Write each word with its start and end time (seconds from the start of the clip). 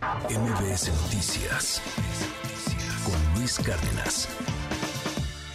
MBS 0.00 0.88
Noticias 1.02 1.82
con 3.04 3.38
Luis 3.38 3.58
Cárdenas. 3.58 4.28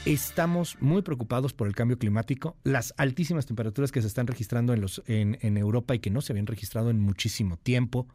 Estamos 0.05 0.77
muy 0.79 1.01
preocupados 1.01 1.51
por 1.51 1.67
el 1.67 1.73
cambio 1.73 1.97
climático, 1.97 2.55
las 2.63 2.93
altísimas 2.97 3.47
temperaturas 3.47 3.91
que 3.91 4.01
se 4.01 4.07
están 4.07 4.27
registrando 4.27 4.75
en, 5.07 5.57
Europa 5.57 5.95
y 5.95 5.99
que 5.99 6.11
no 6.11 6.21
se 6.21 6.31
habían 6.31 6.45
registrado 6.45 6.91
en 6.91 6.99
muchísimo 6.99 7.57
tiempo. 7.57 8.07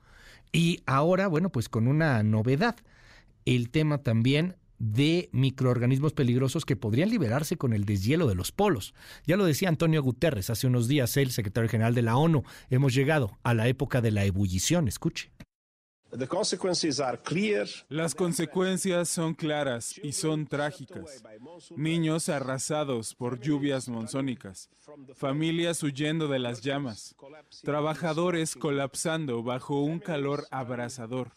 Y 0.53 0.83
ahora, 0.87 1.27
bueno, 1.27 1.51
pues 1.51 1.69
con 1.69 1.89
una 1.89 2.23
novedad, 2.23 2.77
el 3.45 3.71
tema 3.71 3.99
también 3.99 4.55
de 4.79 5.31
microorganismos 5.33 6.13
peligrosos 6.13 6.65
que 6.65 6.77
podrían 6.77 7.11
liberarse 7.11 7.57
con 7.57 7.73
el 7.73 7.85
deshielo 7.85 8.29
de 8.29 8.37
los 8.37 8.53
polos. 8.53 8.95
Ya 9.27 9.37
lo 9.37 9.47
decía 9.47 9.69
Antonio 9.69 10.01
Guterres 10.01 10.49
hace 10.49 10.69
unos 10.69 10.87
días, 10.87 11.17
el 11.17 11.33
secretario 11.33 11.69
general 11.69 11.97
de 11.97 12.03
la 12.03 12.17
ONU. 12.17 12.45
Hemos 12.71 12.95
llegado 12.95 13.37
a 13.43 13.53
la 13.53 13.67
época 13.67 14.01
de 14.01 14.13
la 14.13 14.25
ebullición. 14.25 14.87
Escuche. 14.87 15.33
Las 17.89 18.15
consecuencias 18.15 19.09
son 19.09 19.35
claras 19.35 19.99
y 20.03 20.13
son 20.13 20.47
trágicas. 20.47 21.23
Niños 21.77 22.29
arrasados 22.29 23.15
por 23.15 23.41
lluvias 23.41 23.89
monzónicas, 23.89 24.69
familias 25.15 25.83
huyendo 25.83 26.27
de 26.29 26.39
las 26.39 26.63
llamas, 26.63 27.15
trabajadores 27.63 28.57
colapsando 28.57 29.43
bajo 29.43 29.81
un 29.81 30.01
calor 30.01 30.47
abrasador. 30.51 31.33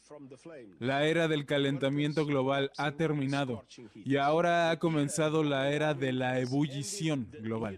La 0.80 1.06
era 1.06 1.28
del 1.28 1.46
calentamiento 1.46 2.26
global 2.26 2.72
ha 2.78 2.92
terminado 2.92 3.66
y 3.94 4.18
ahora 4.18 4.72
ha 4.72 4.80
comenzado 4.80 5.44
la 5.44 5.72
era 5.72 5.94
de 5.94 6.14
la 6.14 6.40
ebullición 6.40 7.30
global. 7.42 7.78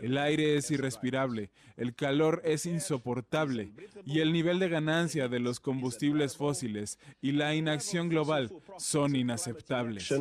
El 0.00 0.18
aire 0.18 0.56
es 0.56 0.70
irrespirable, 0.70 1.50
el 1.76 1.94
calor 1.94 2.42
es 2.44 2.66
insoportable 2.66 3.72
y 4.04 4.20
el 4.20 4.32
nivel 4.32 4.58
de 4.58 4.68
ganancia 4.68 5.28
de 5.28 5.40
los 5.40 5.60
combustibles 5.60 6.36
fósiles 6.36 6.98
y 7.20 7.32
la 7.32 7.54
inacción 7.54 8.08
global 8.08 8.52
son 8.78 9.16
inaceptables. 9.16 10.12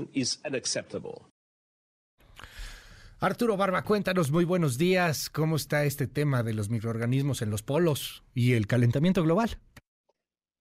Arturo 3.20 3.58
Barba, 3.58 3.84
cuéntanos, 3.84 4.30
muy 4.30 4.46
buenos 4.46 4.78
días. 4.78 5.30
¿Cómo 5.30 5.56
está 5.56 5.86
este 5.86 6.06
tema 6.06 6.44
de 6.44 6.54
los 6.54 6.70
microorganismos 6.70 7.42
en 7.42 7.50
los 7.50 7.64
polos 7.64 8.24
y 8.34 8.54
el 8.54 8.68
calentamiento 8.68 9.24
global? 9.24 9.58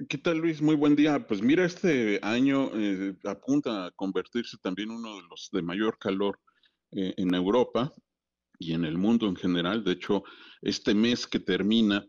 ¿Qué 0.08 0.18
tal, 0.18 0.38
Luis? 0.38 0.62
Muy 0.62 0.76
buen 0.76 0.96
día. 0.96 1.26
Pues 1.26 1.42
mira, 1.42 1.64
este 1.64 2.20
año 2.22 2.70
eh, 2.74 3.16
apunta 3.24 3.86
a 3.86 3.90
convertirse 3.90 4.56
también 4.62 4.90
uno 4.90 5.16
de 5.16 5.22
los 5.28 5.50
de 5.52 5.62
mayor 5.62 5.98
calor 5.98 6.40
eh, 6.92 7.14
en 7.16 7.34
Europa 7.34 7.92
y 8.58 8.72
en 8.72 8.84
el 8.84 8.98
mundo 8.98 9.27
en 9.27 9.36
general. 9.36 9.84
De 9.84 9.92
hecho, 9.92 10.24
este 10.62 10.94
mes 10.94 11.27
que 11.27 11.41
termina 11.41 12.05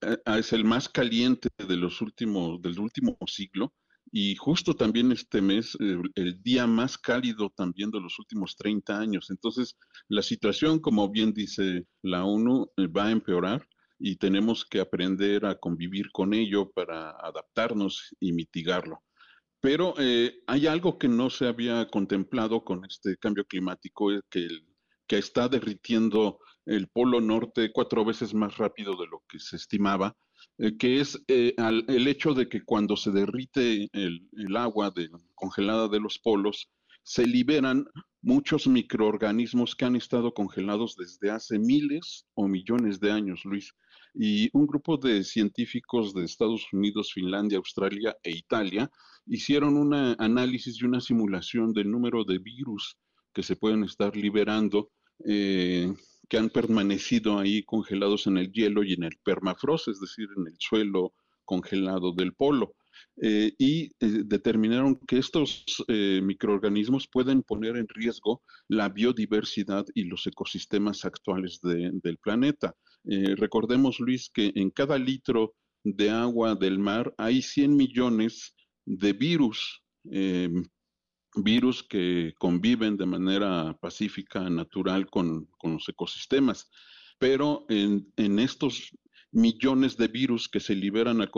eh, 0.00 0.16
es 0.38 0.52
el 0.52 0.64
más 0.64 0.88
caliente 0.88 1.48
de 1.56 1.76
los 1.76 2.00
últimos, 2.00 2.60
del 2.62 2.78
último 2.78 3.16
siglo. 3.26 3.72
Y 4.14 4.36
justo 4.36 4.74
también 4.74 5.10
este 5.12 5.40
mes, 5.40 5.76
el 5.80 6.42
día 6.42 6.66
más 6.66 6.98
cálido 6.98 7.50
también 7.56 7.90
de 7.90 8.00
los 8.00 8.18
últimos 8.18 8.56
30 8.56 8.98
años. 8.98 9.30
Entonces, 9.30 9.78
la 10.08 10.22
situación, 10.22 10.80
como 10.80 11.08
bien 11.10 11.32
dice 11.32 11.86
la 12.02 12.24
ONU, 12.24 12.70
eh, 12.76 12.88
va 12.88 13.06
a 13.06 13.10
empeorar 13.10 13.66
y 13.98 14.16
tenemos 14.16 14.66
que 14.66 14.80
aprender 14.80 15.46
a 15.46 15.54
convivir 15.54 16.10
con 16.12 16.34
ello 16.34 16.70
para 16.72 17.10
adaptarnos 17.10 18.14
y 18.20 18.32
mitigarlo. 18.32 19.02
Pero 19.60 19.94
eh, 19.98 20.42
hay 20.48 20.66
algo 20.66 20.98
que 20.98 21.08
no 21.08 21.30
se 21.30 21.46
había 21.46 21.88
contemplado 21.88 22.64
con 22.64 22.84
este 22.84 23.16
cambio 23.16 23.44
climático, 23.44 24.08
que 24.28 24.40
el 24.40 24.66
que 25.12 25.18
está 25.18 25.46
derritiendo 25.46 26.38
el 26.64 26.88
polo 26.88 27.20
norte 27.20 27.70
cuatro 27.70 28.02
veces 28.02 28.32
más 28.32 28.56
rápido 28.56 28.96
de 28.96 29.06
lo 29.08 29.22
que 29.28 29.38
se 29.38 29.56
estimaba, 29.56 30.16
eh, 30.56 30.74
que 30.78 31.00
es 31.00 31.22
eh, 31.28 31.54
el 31.58 32.08
hecho 32.08 32.32
de 32.32 32.48
que 32.48 32.62
cuando 32.62 32.96
se 32.96 33.10
derrite 33.10 33.90
el, 33.92 34.56
agua 34.56 34.90
congelada 35.34 35.88
de 35.88 36.00
los 36.00 36.18
polos, 36.18 36.70
se 37.02 37.26
liberan 37.26 37.84
muchos 38.22 38.66
microorganismos 38.66 39.76
que 39.76 39.84
han 39.84 39.96
estado 39.96 40.32
congelados 40.32 40.96
desde 40.96 41.30
hace 41.30 41.58
miles 41.58 42.24
o 42.32 42.48
millones 42.48 42.98
de 42.98 43.12
años, 43.12 43.44
Luis. 43.44 43.70
Y 44.14 44.48
un 44.54 44.66
grupo 44.66 44.96
de 44.96 45.24
científicos 45.24 46.14
de 46.14 46.24
Estados 46.24 46.72
Unidos, 46.72 47.12
Finlandia, 47.12 47.58
Australia 47.58 48.16
e 48.22 48.30
Italia 48.30 48.90
hicieron 49.26 49.76
un 49.76 49.92
análisis 49.92 50.80
y 50.80 50.86
una 50.86 51.02
simulación 51.02 51.74
del 51.74 51.90
número 51.90 52.24
de 52.24 52.38
virus 52.38 52.96
que 53.34 53.42
se 53.42 53.56
pueden 53.56 53.84
estar 53.84 54.16
liberando 54.16 54.90
eh, 55.26 55.92
que 56.28 56.38
han 56.38 56.50
permanecido 56.50 57.38
ahí 57.38 57.62
congelados 57.62 58.26
en 58.26 58.38
el 58.38 58.50
hielo 58.52 58.82
y 58.82 58.94
en 58.94 59.04
el 59.04 59.16
permafrost, 59.22 59.88
es 59.88 60.00
decir, 60.00 60.28
en 60.36 60.46
el 60.46 60.56
suelo 60.58 61.12
congelado 61.44 62.12
del 62.12 62.32
polo. 62.32 62.74
Eh, 63.20 63.52
y 63.58 63.86
eh, 64.00 64.22
determinaron 64.24 64.96
que 65.06 65.18
estos 65.18 65.64
microorganismos 65.88 67.08
pueden 67.08 67.42
poner 67.42 67.76
en 67.76 67.88
riesgo 67.88 68.42
la 68.68 68.88
biodiversidad 68.88 69.84
y 69.94 70.04
los 70.04 70.26
ecosistemas 70.26 71.04
actuales 71.04 71.60
del 71.60 72.18
planeta. 72.22 72.74
recordemos, 73.04 74.00
Luis, 74.00 74.30
que 74.30 74.52
en 74.54 74.70
cada 74.70 74.98
litro 74.98 75.54
de 75.84 76.10
agua 76.10 76.54
del 76.54 76.78
mar 76.78 77.12
hay 77.18 77.42
100 77.42 77.76
millones 77.76 78.54
de 78.86 79.12
virus 79.12 79.82
virus 81.34 81.82
que 81.82 82.34
conviven 82.38 82.96
de 82.96 83.06
manera 83.06 83.76
pacífica, 83.80 84.48
natural 84.50 85.08
con, 85.08 85.48
los 85.62 85.88
ecosistemas. 85.88 86.70
Pero 87.18 87.64
en, 87.68 88.38
estos 88.38 88.90
millones 89.30 89.96
de 89.96 90.08
virus 90.08 90.48
que 90.48 90.60
se 90.60 90.74
liberan 90.74 91.20
al, 91.20 91.30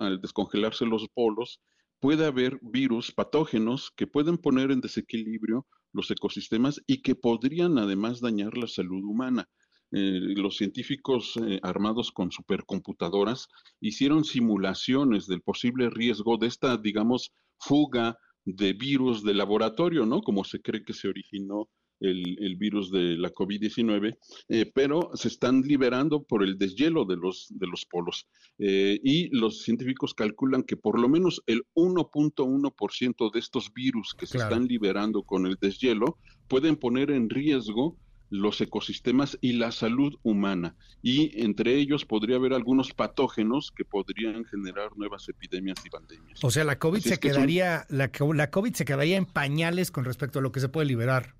al 0.00 0.20
descongelarse 0.20 0.84
los 0.84 1.08
polos, 1.08 1.60
puede 2.00 2.26
haber 2.26 2.58
virus 2.62 3.10
patógenos 3.10 3.90
que 3.96 4.06
pueden 4.06 4.38
poner 4.38 4.70
en 4.70 4.80
desequilibrio 4.80 5.66
los 5.92 6.10
ecosistemas 6.10 6.80
y 6.86 7.02
que 7.02 7.14
podrían 7.14 7.78
además 7.78 8.20
dañar 8.20 8.56
la 8.56 8.68
salud 8.68 9.02
humana. 9.02 9.48
Eh, 9.90 10.20
los 10.36 10.58
científicos 10.58 11.38
eh, 11.42 11.58
armados 11.62 12.12
con 12.12 12.30
supercomputadoras 12.30 13.48
hicieron 13.80 14.22
simulaciones 14.22 15.26
del 15.26 15.40
posible 15.40 15.88
riesgo 15.88 16.36
de 16.36 16.46
esta, 16.46 16.76
digamos, 16.76 17.32
fuga 17.58 18.18
de 18.56 18.72
virus 18.72 19.22
de 19.22 19.34
laboratorio, 19.34 20.06
¿no? 20.06 20.22
Como 20.22 20.44
se 20.44 20.60
cree 20.60 20.82
que 20.82 20.94
se 20.94 21.08
originó 21.08 21.68
el, 22.00 22.56
virus 22.56 22.90
de 22.90 23.16
la 23.16 23.30
COVID-19, 23.32 24.16
eh, 24.48 24.70
pero 24.74 25.10
se 25.14 25.28
están 25.28 25.62
liberando 25.62 26.22
por 26.22 26.44
el 26.44 26.56
deshielo 26.56 27.04
de 27.04 27.16
los, 27.16 27.48
de 27.50 27.66
los 27.66 27.84
polos. 27.86 28.26
Eh, 28.58 28.98
y 29.02 29.28
los 29.36 29.62
científicos 29.62 30.14
calculan 30.14 30.62
que 30.62 30.76
por 30.76 30.98
lo 30.98 31.08
menos 31.08 31.42
el 31.46 31.62
1.1% 31.74 33.32
de 33.32 33.38
estos 33.38 33.72
virus 33.74 34.14
que 34.14 34.26
se 34.26 34.38
están 34.38 34.66
liberando 34.66 35.22
con 35.22 35.46
el 35.46 35.56
deshielo 35.60 36.18
pueden 36.48 36.76
poner 36.76 37.10
en 37.10 37.28
riesgo 37.28 37.96
los 38.30 38.60
ecosistemas 38.60 39.38
y 39.40 39.54
la 39.54 39.72
salud 39.72 40.14
humana. 40.22 40.74
Y 41.02 41.42
entre 41.42 41.76
ellos 41.76 42.04
podría 42.04 42.36
haber 42.36 42.52
algunos 42.52 42.92
patógenos 42.92 43.70
que 43.70 43.84
podrían 43.84 44.44
generar 44.44 44.96
nuevas 44.96 45.28
epidemias 45.28 45.78
y 45.84 45.90
pandemias. 45.90 46.42
O 46.42 46.50
sea, 46.50 46.64
la 46.64 46.78
COVID 46.78 47.00
se 47.00 47.18
quedaría, 47.18 47.86
la, 47.88 48.10
la 48.34 48.50
COVID 48.50 48.74
se 48.74 48.84
quedaría 48.84 49.16
en 49.16 49.26
pañales 49.26 49.90
con 49.90 50.04
respecto 50.04 50.38
a 50.38 50.42
lo 50.42 50.52
que 50.52 50.60
se 50.60 50.68
puede 50.68 50.86
liberar. 50.86 51.37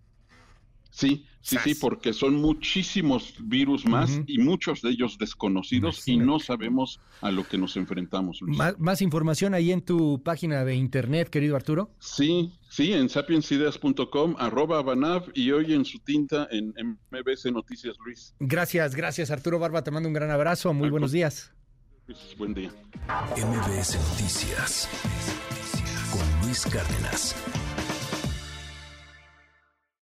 Sí, 0.91 1.27
sí, 1.41 1.57
sí, 1.63 1.75
porque 1.75 2.13
son 2.13 2.37
muchísimos 2.37 3.35
virus 3.41 3.85
más 3.87 4.21
y 4.27 4.39
muchos 4.39 4.83
de 4.83 4.91
ellos 4.91 5.19
desconocidos 5.19 6.07
y 6.09 6.17
no 6.17 6.39
sabemos 6.41 7.01
a 7.21 7.31
lo 7.31 7.47
que 7.47 7.59
nos 7.59 7.77
enfrentamos. 7.77 8.41
Más, 8.79 9.03
información 9.03 9.55
ahí 9.55 9.71
en 9.71 9.83
tu 9.83 10.23
página 10.23 10.65
de 10.65 10.75
internet, 10.75 11.29
querido 11.29 11.57
Arturo? 11.57 11.91
Sí, 11.99 12.53
sí, 12.69 12.93
en 12.93 13.09
sapiensideas.com, 13.09 14.37
arroba 14.39 14.83
Banav 14.83 15.31
y 15.35 15.51
hoy 15.51 15.75
en 15.75 15.85
su 15.85 15.99
tinta 16.01 16.49
en 16.51 16.75
MBC 17.11 17.53
Noticias, 17.53 17.97
Luis. 18.05 18.35
Gracias, 18.41 18.95
gracias 18.95 19.31
Arturo 19.31 19.59
Barba, 19.59 19.83
te 19.83 19.91
mando 19.91 20.09
un 20.09 20.15
gran 20.15 20.31
abrazo, 20.31 20.73
muy 20.75 20.91
buenos 20.91 21.13
días. 21.13 21.53
buen 22.37 22.55
día. 22.55 22.71
MBS 23.37 23.97
Noticias 24.11 24.89
con 26.11 26.47
Luis 26.47 26.65
Cárdenas. 26.67 27.37